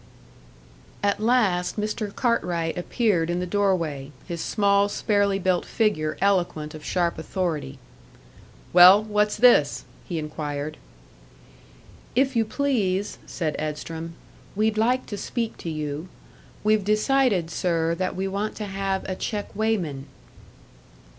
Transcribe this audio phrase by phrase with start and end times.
[1.03, 2.09] At last Mr.
[2.15, 7.77] Cartwright appeared in the doorway, his small sparely built figure eloquent of sharp authority.
[8.73, 10.77] "Well, what's this?" he inquired.
[12.15, 14.15] "If you please," said Edstrom,
[14.55, 16.07] "we'd like to speak to you.
[16.63, 20.07] We've decided, sir, that we want to have a check weighman."